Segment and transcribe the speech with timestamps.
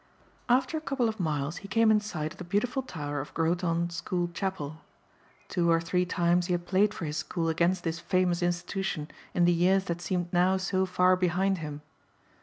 [0.49, 3.91] After a couple of miles he came in sight of the beautiful tower of Groton
[3.91, 4.77] School Chapel.
[5.47, 9.45] Two or three times he had played for his school against this famous institution in
[9.45, 11.83] the years that seemed now so far behind him.